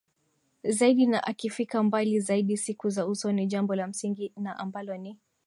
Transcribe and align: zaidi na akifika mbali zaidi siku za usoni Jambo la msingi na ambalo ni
zaidi 0.63 1.05
na 1.07 1.23
akifika 1.23 1.83
mbali 1.83 2.19
zaidi 2.19 2.57
siku 2.57 2.89
za 2.89 3.07
usoni 3.07 3.47
Jambo 3.47 3.75
la 3.75 3.87
msingi 3.87 4.33
na 4.37 4.59
ambalo 4.59 4.97
ni 4.97 5.17